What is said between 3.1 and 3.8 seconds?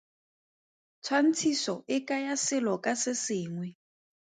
sengwe.